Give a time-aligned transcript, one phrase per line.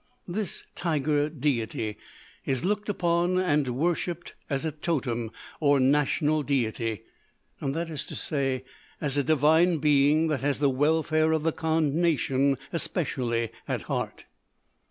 [0.27, 1.95] This tiger deity
[2.43, 7.03] is looked upon and worshipped as a totem or national deity
[7.61, 8.63] that is to say,
[8.99, 14.25] as a divine being that has the welfare of the Kandh nation especially at heart.